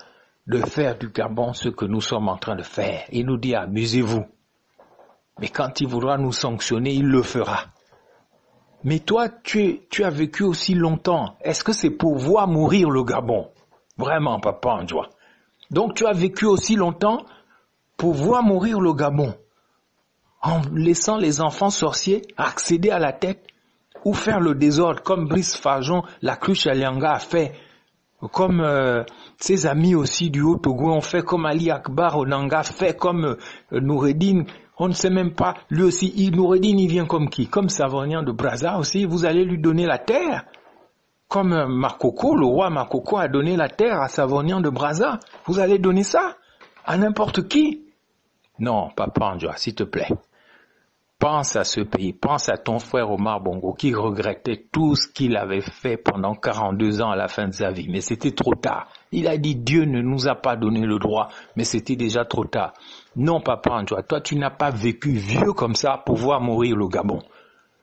de 0.48 0.60
faire 0.60 0.98
du 0.98 1.10
Gabon 1.10 1.54
ce 1.54 1.70
que 1.70 1.86
nous 1.86 2.02
sommes 2.02 2.28
en 2.28 2.38
train 2.38 2.56
de 2.56 2.64
faire. 2.64 3.04
Il 3.12 3.28
nous 3.28 3.38
dit 3.38 3.54
amusez-vous. 3.54 4.26
Mais 5.40 5.50
quand 5.50 5.80
il 5.80 5.88
voudra 5.88 6.18
nous 6.18 6.32
sanctionner, 6.32 6.94
il 6.94 7.08
le 7.08 7.22
fera. 7.22 7.66
Mais 8.84 9.00
toi, 9.00 9.28
tu, 9.30 9.82
as 10.04 10.10
vécu 10.10 10.44
aussi 10.44 10.74
longtemps. 10.74 11.36
Est-ce 11.42 11.64
que 11.64 11.74
c'est 11.74 11.90
pour 11.92 12.16
voir 12.18 12.48
mourir 12.48 12.90
le 12.90 13.04
Gabon 13.04 13.50
Vraiment, 13.98 14.40
papa 14.40 14.70
en 14.70 14.88
joie. 14.88 15.10
Donc 15.70 15.94
tu 15.96 16.06
as 16.08 16.14
vécu 16.14 16.46
aussi 16.46 16.76
longtemps 16.76 17.26
pour 17.98 18.14
voir 18.14 18.42
mourir 18.42 18.80
le 18.80 18.94
Gabon 18.94 19.36
en 20.42 20.62
laissant 20.74 21.18
les 21.18 21.42
enfants 21.42 21.70
sorciers 21.70 22.22
accéder 22.38 22.90
à 22.90 23.00
la 23.00 23.14
tête 23.14 23.46
ou 24.06 24.14
faire 24.14 24.40
le 24.40 24.56
désordre 24.56 25.02
comme 25.04 25.28
Brice 25.28 25.58
Fajon, 25.58 26.04
la 26.22 26.36
cruche 26.38 26.68
Alianga 26.68 27.12
a 27.12 27.20
fait, 27.20 27.54
comme 28.32 28.62
euh, 28.62 29.04
ses 29.38 29.66
amis 29.68 29.96
aussi 29.96 30.30
du 30.30 30.42
Haut-Togo 30.42 30.92
ont 30.92 31.02
fait, 31.02 31.24
comme 31.24 31.46
Ali 31.46 31.70
Akbar 31.72 32.18
Onanga 32.18 32.64
fait, 32.64 32.96
comme 32.96 33.26
euh, 33.26 33.80
Noureddin, 33.80 34.44
on 34.78 34.88
ne 34.88 34.94
sait 34.94 35.10
même 35.10 35.34
pas, 35.34 35.56
lui 35.70 35.84
aussi, 35.84 36.14
il, 36.16 36.36
Noureddin 36.36 36.78
il 36.78 36.88
vient 36.88 37.06
comme 37.06 37.30
qui? 37.30 37.48
Comme 37.48 37.68
Savonian 37.68 38.24
de 38.24 38.32
Brazza 38.32 38.78
aussi, 38.78 39.04
vous 39.06 39.26
allez 39.26 39.44
lui 39.44 39.60
donner 39.60 39.86
la 39.86 39.98
terre 39.98 40.46
comme 41.28 41.54
euh, 41.54 41.68
Makoko, 41.68 42.36
le 42.36 42.46
roi 42.46 42.70
Makoko 42.70 43.18
a 43.18 43.28
donné 43.28 43.56
la 43.56 43.70
terre 43.70 44.02
à 44.02 44.08
Savonian 44.08 44.62
de 44.62 44.70
Brazza. 44.70 45.20
Vous 45.46 45.60
allez 45.60 45.78
donner 45.78 46.04
ça 46.04 46.38
à 46.86 46.98
n'importe 46.98 47.48
qui? 47.48 47.84
Non, 48.58 48.90
papa 48.96 49.28
Andjoa, 49.28 49.56
s'il 49.56 49.76
te 49.76 49.84
plaît. 49.84 50.10
Pense 51.20 51.58
à 51.58 51.66
ce 51.66 51.82
pays, 51.82 52.14
pense 52.14 52.48
à 52.48 52.58
ton 52.58 52.80
frère 52.80 53.12
Omar 53.12 53.42
Bongo 53.42 53.74
qui 53.74 53.94
regrettait 53.94 54.68
tout 54.72 54.96
ce 54.96 55.06
qu'il 55.06 55.36
avait 55.36 55.60
fait 55.60 55.98
pendant 55.98 56.34
42 56.34 57.02
ans 57.02 57.12
à 57.12 57.18
la 57.18 57.28
fin 57.28 57.50
de 57.50 57.54
sa 57.54 57.72
vie. 57.72 57.90
Mais 57.90 58.00
c'était 58.00 58.32
trop 58.32 58.56
tard. 58.56 58.88
Il 59.12 59.28
a 59.28 59.38
dit 59.38 59.56
Dieu 59.56 59.84
ne 59.84 60.02
nous 60.02 60.30
a 60.30 60.36
pas 60.36 60.56
donné 60.56 60.80
le 60.80 60.98
droit, 60.98 61.28
mais 61.58 61.66
c'était 61.66 61.98
déjà 61.98 62.24
trop 62.24 62.46
tard. 62.46 62.72
Non, 63.18 63.42
papa 63.42 63.72
Andjoa, 63.72 64.02
toi 64.04 64.22
tu 64.22 64.38
n'as 64.38 64.50
pas 64.50 64.70
vécu 64.70 65.12
vieux 65.12 65.52
comme 65.52 65.76
ça 65.76 66.02
pour 66.06 66.16
voir 66.16 66.40
mourir 66.40 66.78
le 66.78 66.88
Gabon. 66.88 67.20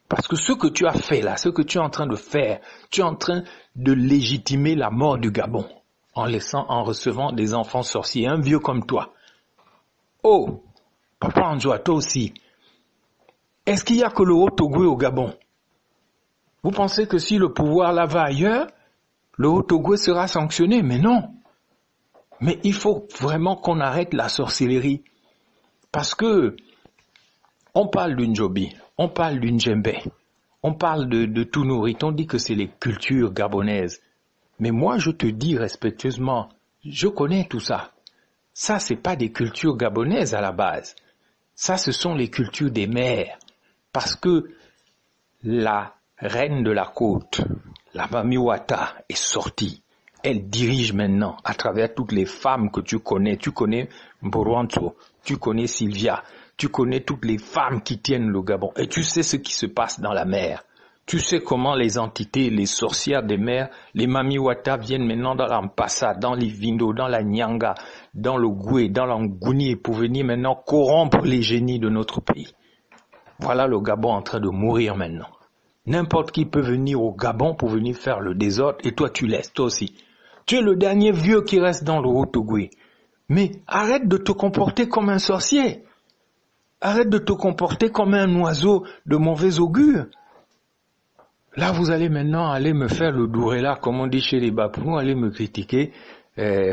Parce 0.08 0.26
que 0.28 0.36
ce 0.36 0.52
que 0.52 0.68
tu 0.68 0.86
as 0.86 0.94
fait 0.94 1.20
là, 1.20 1.36
ce 1.36 1.50
que 1.50 1.60
tu 1.60 1.76
es 1.76 1.80
en 1.80 1.90
train 1.90 2.06
de 2.06 2.16
faire, 2.16 2.60
tu 2.90 3.02
es 3.02 3.04
en 3.04 3.16
train 3.16 3.42
de 3.74 3.92
légitimer 3.92 4.74
la 4.74 4.88
mort 4.88 5.18
du 5.18 5.30
Gabon 5.30 5.66
en 6.14 6.24
laissant, 6.24 6.64
en 6.70 6.84
recevant 6.84 7.32
des 7.32 7.52
enfants 7.52 7.82
sorciers, 7.82 8.26
un 8.26 8.40
vieux 8.40 8.60
comme 8.60 8.86
toi. 8.86 9.12
Oh, 10.22 10.62
Papa 11.20 11.42
Anjoua, 11.48 11.78
toi 11.80 11.96
aussi. 11.96 12.32
Est-ce 13.66 13.84
qu'il 13.84 13.96
n'y 13.96 14.04
a 14.04 14.10
que 14.10 14.22
le 14.22 14.34
Haut-Togo 14.34 14.84
au 14.84 14.96
Gabon? 14.96 15.34
Vous 16.62 16.70
pensez 16.70 17.06
que 17.06 17.18
si 17.18 17.36
le 17.38 17.52
pouvoir 17.52 17.92
là 17.92 18.06
va 18.06 18.22
ailleurs, 18.22 18.68
le 19.36 19.48
Haut-Togo 19.48 19.96
sera 19.96 20.28
sanctionné? 20.28 20.82
Mais 20.82 20.98
non. 20.98 21.34
Mais 22.40 22.60
il 22.64 22.74
faut 22.74 23.06
vraiment 23.18 23.56
qu'on 23.56 23.80
arrête 23.80 24.14
la 24.14 24.28
sorcellerie. 24.28 25.02
Parce 25.90 26.14
que 26.14 26.56
on 27.74 27.88
parle 27.88 28.16
d'une 28.16 28.34
Jobi, 28.34 28.74
on 28.96 29.08
parle 29.08 29.38
d'une 29.38 29.60
Djembe, 29.60 29.92
on 30.62 30.74
parle 30.74 31.08
de, 31.08 31.42
tout 31.42 31.64
nourrit, 31.64 31.96
on 32.02 32.12
dit 32.12 32.26
que 32.26 32.38
c'est 32.38 32.54
les 32.54 32.68
cultures 32.68 33.32
gabonaises. 33.32 34.00
Mais 34.58 34.70
moi, 34.70 34.98
je 34.98 35.10
te 35.10 35.26
dis 35.26 35.56
respectueusement, 35.58 36.48
je 36.84 37.08
connais 37.08 37.44
tout 37.44 37.60
ça. 37.60 37.92
Ça, 38.54 38.78
c'est 38.78 38.96
pas 38.96 39.16
des 39.16 39.30
cultures 39.30 39.76
gabonaises 39.76 40.34
à 40.34 40.40
la 40.40 40.52
base. 40.52 40.96
Ça, 41.54 41.76
ce 41.76 41.92
sont 41.92 42.14
les 42.14 42.30
cultures 42.30 42.70
des 42.70 42.86
mères. 42.86 43.38
Parce 43.96 44.14
que 44.14 44.44
la 45.42 45.94
reine 46.18 46.62
de 46.62 46.70
la 46.70 46.84
côte, 46.84 47.40
la 47.94 48.06
Mamiwata, 48.06 48.92
est 49.08 49.16
sortie. 49.16 49.82
Elle 50.22 50.50
dirige 50.50 50.92
maintenant 50.92 51.38
à 51.44 51.54
travers 51.54 51.94
toutes 51.94 52.12
les 52.12 52.26
femmes 52.26 52.70
que 52.70 52.82
tu 52.82 52.98
connais. 52.98 53.38
Tu 53.38 53.52
connais 53.52 53.88
Boruanto, 54.20 54.96
tu 55.24 55.38
connais 55.38 55.66
Sylvia, 55.66 56.22
tu 56.58 56.68
connais 56.68 57.04
toutes 57.04 57.24
les 57.24 57.38
femmes 57.38 57.80
qui 57.80 57.98
tiennent 57.98 58.28
le 58.28 58.42
Gabon. 58.42 58.70
Et 58.76 58.86
tu 58.86 59.02
sais 59.02 59.22
ce 59.22 59.36
qui 59.36 59.54
se 59.54 59.64
passe 59.64 59.98
dans 59.98 60.12
la 60.12 60.26
mer. 60.26 60.62
Tu 61.06 61.18
sais 61.18 61.40
comment 61.40 61.74
les 61.74 61.96
entités, 61.96 62.50
les 62.50 62.66
sorcières 62.66 63.22
des 63.22 63.38
mers, 63.38 63.70
les 63.94 64.06
mamiwata 64.06 64.76
viennent 64.76 65.06
maintenant 65.06 65.36
dans 65.36 65.46
l'Ampassa, 65.46 66.12
dans 66.12 66.34
l'Ivindo, 66.34 66.92
dans 66.92 67.08
la 67.08 67.22
Nyanga, 67.22 67.74
dans 68.12 68.36
le 68.36 68.48
Goué, 68.50 68.90
dans 68.90 69.06
l'Angouni 69.06 69.74
pour 69.76 69.94
venir 69.94 70.26
maintenant 70.26 70.54
corrompre 70.54 71.22
les 71.24 71.40
génies 71.40 71.78
de 71.78 71.88
notre 71.88 72.20
pays. 72.20 72.52
Voilà 73.38 73.66
le 73.66 73.80
Gabon 73.80 74.10
en 74.10 74.22
train 74.22 74.40
de 74.40 74.48
mourir 74.48 74.96
maintenant. 74.96 75.28
N'importe 75.86 76.32
qui 76.32 76.46
peut 76.46 76.60
venir 76.60 77.00
au 77.00 77.12
Gabon 77.12 77.54
pour 77.54 77.68
venir 77.68 77.96
faire 77.96 78.20
le 78.20 78.34
désordre 78.34 78.78
et 78.82 78.92
toi 78.92 79.10
tu 79.10 79.26
laisses, 79.26 79.52
toi 79.52 79.66
aussi. 79.66 79.94
Tu 80.46 80.56
es 80.56 80.62
le 80.62 80.76
dernier 80.76 81.12
vieux 81.12 81.42
qui 81.42 81.60
reste 81.60 81.84
dans 81.84 82.00
le 82.00 82.08
Haut-Togoui. 82.08 82.70
Mais 83.28 83.52
arrête 83.66 84.08
de 84.08 84.16
te 84.16 84.32
comporter 84.32 84.88
comme 84.88 85.08
un 85.08 85.18
sorcier. 85.18 85.84
Arrête 86.80 87.08
de 87.08 87.18
te 87.18 87.32
comporter 87.32 87.90
comme 87.90 88.14
un 88.14 88.32
oiseau 88.40 88.86
de 89.06 89.16
mauvais 89.16 89.58
augure. 89.58 90.06
Là, 91.56 91.72
vous 91.72 91.90
allez 91.90 92.08
maintenant 92.08 92.50
aller 92.50 92.74
me 92.74 92.86
faire 92.86 93.12
le 93.12 93.26
là, 93.60 93.76
comme 93.80 93.98
on 93.98 94.06
dit 94.06 94.20
chez 94.20 94.38
les 94.38 94.50
Bapous, 94.50 94.98
aller 94.98 95.14
me 95.14 95.30
critiquer 95.30 95.92
euh, 96.38 96.72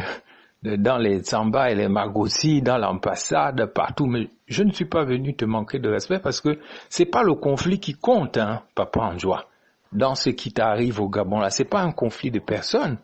dans 0.63 0.97
les 0.97 1.23
Samba 1.23 1.71
et 1.71 1.75
les 1.75 1.89
Magossi, 1.89 2.61
dans 2.61 2.77
l'ambassade, 2.77 3.65
partout. 3.73 4.05
Mais 4.05 4.29
je 4.47 4.63
ne 4.63 4.71
suis 4.71 4.85
pas 4.85 5.03
venu 5.03 5.35
te 5.35 5.45
manquer 5.45 5.79
de 5.79 5.89
respect 5.89 6.19
parce 6.19 6.39
que 6.39 6.59
c'est 6.89 7.05
pas 7.05 7.23
le 7.23 7.35
conflit 7.35 7.79
qui 7.79 7.93
compte, 7.93 8.37
hein, 8.37 8.63
papa 8.75 9.01
en 9.01 9.17
joie. 9.17 9.45
Dans 9.91 10.15
ce 10.15 10.29
qui 10.29 10.51
t'arrive 10.51 11.01
au 11.01 11.09
Gabon 11.09 11.39
là, 11.39 11.49
c'est 11.49 11.65
pas 11.65 11.81
un 11.81 11.91
conflit 11.91 12.31
de 12.31 12.39
personnes. 12.39 12.97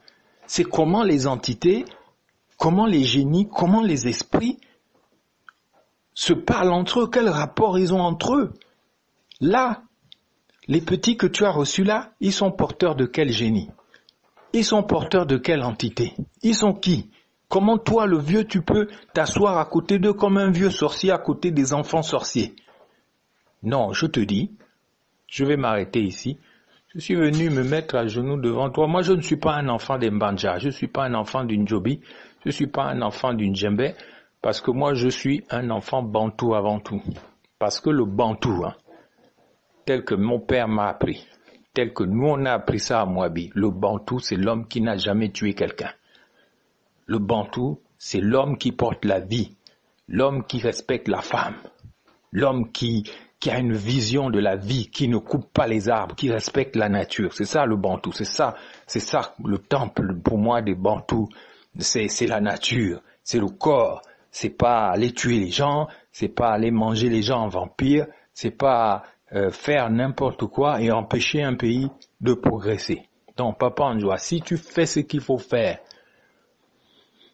C'est 0.48 0.64
comment 0.64 1.04
les 1.04 1.28
entités, 1.28 1.86
comment 2.58 2.86
les 2.86 3.04
génies, 3.04 3.48
comment 3.48 3.84
les 3.84 4.08
esprits 4.08 4.58
se 6.14 6.34
parlent 6.34 6.72
entre 6.72 7.02
eux, 7.02 7.10
quel 7.12 7.30
rapport 7.30 7.78
ils 7.78 7.94
ont 7.94 8.02
entre 8.02 8.36
eux. 8.36 8.54
Là, 9.40 9.84
les 10.68 10.82
petits 10.82 11.18
que 11.18 11.28
tu 11.28 11.46
as 11.46 11.52
reçus 11.52 11.84
là, 11.84 12.12
ils 12.20 12.34
sont 12.34 12.52
porteurs 12.52 12.96
de 12.96 13.06
quel 13.06 13.32
génie? 13.32 13.70
Ils 14.54 14.66
sont 14.66 14.82
porteurs 14.84 15.26
de 15.26 15.38
quelle 15.38 15.64
entité? 15.64 16.14
Ils 16.42 16.56
sont 16.56 16.74
qui? 16.74 17.10
Comment 17.50 17.80
toi, 17.80 18.06
le 18.06 18.20
vieux, 18.20 18.46
tu 18.46 18.62
peux 18.62 18.88
t'asseoir 19.14 19.58
à 19.58 19.66
côté 19.66 19.98
d'eux 19.98 20.14
comme 20.14 20.38
un 20.38 20.52
vieux 20.52 20.70
sorcier 20.70 21.12
à 21.12 21.18
côté 21.18 21.50
des 21.50 21.74
enfants 21.74 22.04
sorciers? 22.04 22.54
Non, 23.64 23.92
je 23.92 24.06
te 24.06 24.20
dis, 24.20 24.52
je 25.26 25.46
vais 25.46 25.58
m'arrêter 25.58 26.04
ici. 26.04 26.38
Je 26.94 27.00
suis 27.00 27.16
venu 27.16 27.50
me 27.50 27.64
mettre 27.64 27.96
à 27.96 28.06
genoux 28.06 28.40
devant 28.40 28.70
toi. 28.70 28.88
Moi, 28.88 29.02
je 29.02 29.14
ne 29.14 29.22
suis 29.22 29.38
pas 29.38 29.56
un 29.56 29.68
enfant 29.68 29.98
d'Embanja, 29.98 30.60
je 30.60 30.68
ne 30.68 30.72
suis 30.72 30.88
pas 30.88 31.06
un 31.06 31.16
enfant 31.16 31.44
d'une 31.44 31.68
Jobi, 31.68 32.02
je 32.44 32.50
ne 32.50 32.52
suis 32.52 32.68
pas 32.68 32.84
un 32.84 33.02
enfant 33.02 33.34
d'une 33.34 33.56
Djembe, 33.56 33.94
parce 34.44 34.62
que 34.62 34.70
moi, 34.70 34.94
je 34.94 35.10
suis 35.10 35.44
un 35.50 35.72
enfant 35.72 36.04
bantou 36.04 36.54
avant 36.54 36.80
tout. 36.80 37.02
Parce 37.58 37.80
que 37.80 37.90
le 37.90 38.06
bantou, 38.06 38.64
hein, 38.64 38.76
tel 39.86 40.06
que 40.06 40.14
mon 40.14 40.40
père 40.40 40.68
m'a 40.68 40.88
appris, 40.88 41.28
tel 41.74 41.94
que 41.94 42.04
nous 42.04 42.28
on 42.28 42.46
a 42.46 42.54
appris 42.54 42.80
ça 42.80 43.02
à 43.02 43.06
Moabi, 43.06 43.50
le 43.56 43.72
bantou, 43.72 44.20
c'est 44.20 44.38
l'homme 44.38 44.68
qui 44.68 44.82
n'a 44.82 44.98
jamais 44.98 45.32
tué 45.32 45.56
quelqu'un. 45.56 45.92
Le 47.10 47.18
bantou, 47.18 47.80
c'est 47.98 48.20
l'homme 48.20 48.56
qui 48.60 48.72
porte 48.72 49.04
la 49.04 49.20
vie, 49.20 49.58
l'homme 50.08 50.46
qui 50.46 50.60
respecte 50.60 51.08
la 51.08 51.22
femme, 51.22 51.56
l'homme 52.32 52.72
qui, 52.72 53.04
qui 53.40 53.50
a 53.50 53.58
une 53.58 53.74
vision 53.74 54.30
de 54.30 54.38
la 54.38 54.56
vie, 54.56 54.92
qui 54.92 55.08
ne 55.08 55.18
coupe 55.18 55.52
pas 55.52 55.66
les 55.66 55.90
arbres, 55.90 56.14
qui 56.14 56.32
respecte 56.32 56.76
la 56.76 56.88
nature. 56.88 57.34
C'est 57.34 57.46
ça 57.46 57.66
le 57.66 57.78
Bantou, 57.78 58.12
c'est 58.12 58.26
ça, 58.26 58.54
c'est 58.86 59.00
ça 59.00 59.34
le 59.44 59.58
temple 59.58 60.20
pour 60.24 60.38
moi 60.38 60.62
des 60.62 60.76
Bantous. 60.76 61.28
C'est, 61.80 62.10
c'est 62.10 62.28
la 62.28 62.42
nature, 62.42 63.02
c'est 63.24 63.40
le 63.40 63.48
corps. 63.48 64.04
C'est 64.30 64.56
pas 64.56 64.90
aller 64.90 65.12
tuer 65.12 65.40
les 65.40 65.50
gens, 65.50 65.88
c'est 66.12 66.28
pas 66.28 66.52
aller 66.52 66.70
manger 66.70 67.10
les 67.10 67.24
gens 67.24 67.40
en 67.40 67.48
vampire, 67.48 68.06
c'est 68.36 68.52
pas 68.52 69.02
euh, 69.34 69.50
faire 69.50 69.90
n'importe 69.90 70.46
quoi 70.46 70.80
et 70.80 70.92
empêcher 70.92 71.42
un 71.42 71.56
pays 71.56 71.90
de 72.22 72.36
progresser. 72.36 73.10
Donc, 73.36 73.58
Papa 73.58 73.86
Anjoua, 73.86 74.20
si 74.20 74.42
tu 74.42 74.58
fais 74.58 74.86
ce 74.86 75.00
qu'il 75.00 75.22
faut 75.22 75.40
faire, 75.40 75.80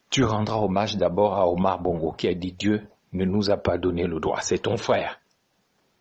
tu 0.10 0.24
rendras 0.24 0.58
hommage 0.58 0.98
d'abord 0.98 1.36
à 1.36 1.48
Omar 1.50 1.82
Bongo 1.82 2.12
qui 2.12 2.28
a 2.28 2.34
dit 2.34 2.54
Dieu 2.54 2.88
ne 3.14 3.26
nous 3.26 3.50
a 3.50 3.58
pas 3.58 3.78
donné 3.78 4.08
le 4.08 4.20
droit, 4.20 4.42
c'est 4.42 4.60
ton 4.60 4.78
frère 4.78 5.20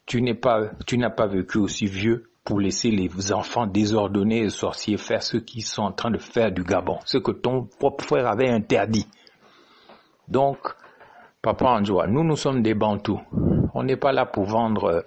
tu 0.07 0.21
n'es 0.23 0.35
pas, 0.35 0.71
n'as 0.93 1.11
pas 1.11 1.27
vécu 1.27 1.59
aussi 1.59 1.87
vieux 1.87 2.31
pour 2.45 2.61
laisser 2.61 2.91
les 2.91 3.33
enfants 3.33 3.67
désordonnés 3.67 4.43
et 4.43 4.51
sorciers 4.51 4.99
faire 4.99 5.23
ce 5.23 5.39
qu'ils 5.39 5.65
sont 5.65 5.83
en 5.83 5.93
train 5.93 6.11
de 6.11 6.19
faire 6.19 6.53
du 6.53 6.63
Gabon, 6.63 6.99
ce 7.07 7.19
que 7.19 7.33
ton 7.33 7.65
propre 7.79 8.05
frère 8.05 8.27
avait 8.27 8.51
interdit. 8.51 9.07
Donc, 10.29 10.59
Papa 11.41 11.67
Anjoua, 11.67 12.07
nous, 12.07 12.23
nous 12.23 12.37
sommes 12.37 12.63
des 12.63 12.75
Bantous. 12.75 13.21
On 13.75 13.83
n'est 13.83 13.97
pas 13.97 14.13
là 14.13 14.27
pour 14.27 14.45
vendre 14.45 15.05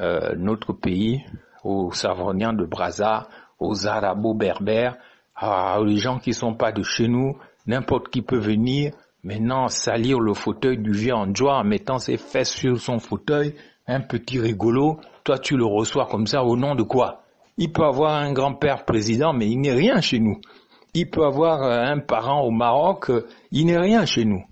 euh, 0.00 0.34
notre 0.36 0.72
pays 0.72 1.24
aux 1.62 1.92
Savoniens 1.92 2.52
de 2.52 2.64
Brazza, 2.64 3.28
aux 3.60 3.86
Arabo-Berbères, 3.86 4.96
aux 5.40 5.86
gens 5.96 6.18
qui 6.18 6.32
sont 6.34 6.54
pas 6.54 6.72
de 6.72 6.82
chez 6.82 7.06
nous. 7.06 7.36
N'importe 7.66 8.08
qui 8.08 8.22
peut 8.22 8.38
venir 8.38 8.92
maintenant 9.22 9.68
salir 9.68 10.18
le 10.18 10.34
fauteuil 10.34 10.78
du 10.78 10.92
vieux 10.92 11.14
Anjoua 11.14 11.58
en 11.58 11.64
mettant 11.64 11.98
ses 11.98 12.16
fesses 12.16 12.52
sur 12.52 12.80
son 12.80 12.98
fauteuil 12.98 13.54
un 13.86 14.00
petit 14.00 14.38
rigolo, 14.38 14.98
toi 15.24 15.38
tu 15.38 15.56
le 15.56 15.64
reçois 15.64 16.06
comme 16.06 16.26
ça 16.26 16.44
au 16.44 16.56
nom 16.56 16.74
de 16.74 16.82
quoi? 16.82 17.22
Il 17.58 17.72
peut 17.72 17.84
avoir 17.84 18.14
un 18.14 18.32
grand-père 18.32 18.84
président, 18.84 19.32
mais 19.32 19.48
il 19.48 19.60
n'est 19.60 19.74
rien 19.74 20.00
chez 20.00 20.18
nous. 20.18 20.40
Il 20.94 21.10
peut 21.10 21.24
avoir 21.24 21.62
euh, 21.62 21.92
un 21.92 21.98
parent 21.98 22.42
au 22.42 22.50
Maroc, 22.50 23.10
euh, 23.10 23.26
il 23.50 23.66
n'est 23.66 23.78
rien 23.78 24.04
chez 24.06 24.24
nous. 24.24 24.44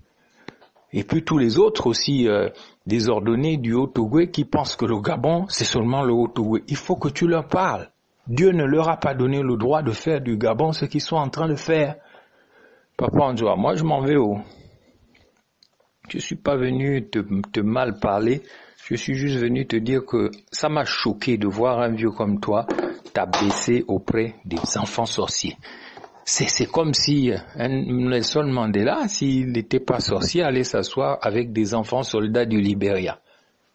Et 0.93 1.03
puis 1.03 1.23
tous 1.23 1.37
les 1.37 1.57
autres 1.57 1.87
aussi 1.87 2.27
euh, 2.27 2.49
désordonnés 2.85 3.57
du 3.57 3.73
Haut-Togo 3.73 4.27
qui 4.27 4.45
pensent 4.45 4.75
que 4.75 4.85
le 4.85 4.99
Gabon, 4.99 5.45
c'est 5.49 5.65
seulement 5.65 6.03
le 6.03 6.13
Haut-Togo. 6.13 6.59
Il 6.67 6.75
faut 6.75 6.95
que 6.95 7.09
tu 7.09 7.27
leur 7.27 7.47
parles. 7.47 7.89
Dieu 8.27 8.51
ne 8.51 8.65
leur 8.65 8.89
a 8.89 8.97
pas 8.97 9.13
donné 9.13 9.41
le 9.41 9.55
droit 9.55 9.81
de 9.81 9.91
faire 9.91 10.21
du 10.21 10.37
Gabon 10.37 10.73
ce 10.73 10.85
qu'ils 10.85 11.01
sont 11.01 11.15
en 11.15 11.29
train 11.29 11.47
de 11.47 11.55
faire. 11.55 11.95
Papa 12.97 13.23
Anjoa, 13.23 13.55
moi 13.55 13.75
je 13.75 13.83
m'en 13.83 14.01
vais 14.01 14.17
où? 14.17 14.39
Je 16.09 16.19
suis 16.19 16.35
pas 16.35 16.57
venu 16.57 17.09
te 17.09 17.59
mal 17.61 17.99
parler, 17.99 18.41
je 18.85 18.95
suis 18.95 19.13
juste 19.13 19.37
venu 19.37 19.65
te 19.65 19.77
dire 19.77 20.05
que 20.05 20.29
ça 20.51 20.67
m'a 20.67 20.83
choqué 20.83 21.37
de 21.37 21.47
voir 21.47 21.79
un 21.79 21.93
vieux 21.93 22.11
comme 22.11 22.39
toi 22.39 22.65
t'abaisser 23.13 23.83
auprès 23.87 24.35
des 24.45 24.59
enfants 24.77 25.05
sorciers. 25.05 25.57
C'est 26.23 26.65
comme 26.69 26.93
si 26.93 27.31
un 27.55 27.67
Nelson 27.67 28.43
Mandela, 28.43 29.07
s'il 29.07 29.51
n'était 29.51 29.79
pas 29.79 29.99
sorcier, 29.99 30.43
allait 30.43 30.63
s'asseoir 30.63 31.17
avec 31.21 31.51
des 31.51 31.73
enfants 31.73 32.03
soldats 32.03 32.45
du 32.45 32.61
Libéria. 32.61 33.19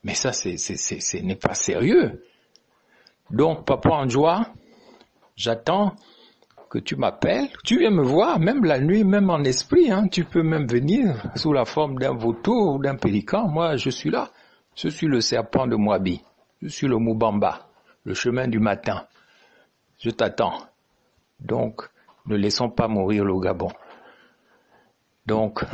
Mais 0.05 0.15
ça, 0.15 0.33
c'est, 0.33 0.57
ce 0.57 1.17
n'est 1.19 1.37
pas 1.37 1.55
sérieux. 1.55 2.23
Donc, 3.31 3.67
Papa 3.67 3.91
Anjoua, 3.91 4.53
j'attends 5.37 5.97
que 6.69 6.79
tu 6.79 6.97
m'appelles. 6.97 7.49
Tu 7.65 7.79
viens 7.79 7.91
me 7.91 8.03
voir, 8.03 8.39
même 8.39 8.65
la 8.65 8.81
nuit, 8.81 9.05
même 9.05 9.31
en 9.31 9.43
esprit. 9.45 9.91
Hein. 9.91 10.09
Tu 10.09 10.25
peux 10.25 10.43
même 10.43 10.67
venir 10.67 11.31
sous 11.37 11.53
la 11.53 11.65
forme 11.65 11.99
d'un 11.99 12.15
vautour 12.15 12.75
ou 12.75 12.79
d'un 12.79 12.97
pélican. 12.97 13.49
Moi, 13.49 13.77
je 13.77 13.91
suis 13.91 14.11
là. 14.11 14.31
Je 14.75 14.89
suis 14.89 15.07
le 15.07 15.21
serpent 15.21 15.67
de 15.67 15.77
Moabi. 15.77 16.23
Je 16.63 16.69
suis 16.69 16.87
le 16.87 16.99
Moubamba, 16.99 17.69
le 18.05 18.15
chemin 18.15 18.49
du 18.49 18.59
matin. 18.59 19.07
Je 19.99 20.11
t'attends. 20.11 20.59
Donc, 21.41 21.83
ne 22.27 22.37
laissons 22.37 22.71
pas 22.71 22.89
mourir 22.89 23.25
le 23.25 23.39
Gabon. 23.41 23.71
Donc, 25.27 25.65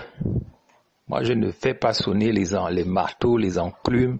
moi, 1.08 1.22
je 1.22 1.32
ne 1.32 1.50
fais 1.50 1.74
pas 1.74 1.92
sonner 1.92 2.32
les, 2.32 2.50
les 2.70 2.84
marteaux, 2.84 3.36
les 3.36 3.58
enclumes, 3.58 4.18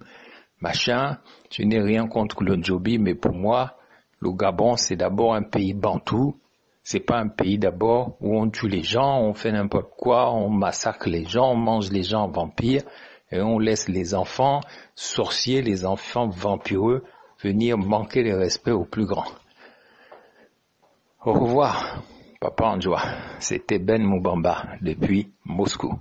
machin. 0.61 1.19
Je 1.51 1.63
n'ai 1.63 1.81
rien 1.81 2.07
contre 2.07 2.43
le 2.43 2.61
Djobi, 2.63 2.99
mais 2.99 3.15
pour 3.15 3.33
moi, 3.33 3.77
le 4.21 4.33
Gabon, 4.33 4.77
c'est 4.77 4.97
d'abord 4.97 5.35
un 5.35 5.43
pays 5.43 5.75
bantou. 5.75 6.37
C'est 6.85 7.01
pas 7.01 7.19
un 7.19 7.29
pays 7.29 7.59
d'abord 7.59 8.17
où 8.21 8.37
on 8.39 8.51
tue 8.51 8.69
les 8.69 8.83
gens, 8.83 9.21
on 9.21 9.35
fait 9.35 9.53
n'importe 9.53 9.91
quoi, 9.97 10.33
on 10.33 10.49
massacre 10.49 11.09
les 11.09 11.25
gens, 11.25 11.53
on 11.53 11.57
mange 11.57 11.91
les 11.91 12.03
gens 12.03 12.29
vampires 12.29 12.83
et 13.31 13.41
on 13.41 13.59
laisse 13.59 13.89
les 13.89 14.15
enfants 14.15 14.61
sorciers, 14.95 15.63
les 15.63 15.87
enfants 15.87 16.29
vampireux 16.29 17.05
venir 17.41 17.79
manquer 17.79 18.25
de 18.25 18.33
respect 18.33 18.73
aux 18.73 18.85
plus 18.85 19.07
grands. 19.07 19.31
Au 21.25 21.33
revoir, 21.33 22.03
Papa 22.41 22.65
Anjoua. 22.67 23.01
C'était 23.39 23.79
Ben 23.79 24.03
Moubamba 24.03 24.65
depuis 24.81 25.33
Moscou. 25.45 25.95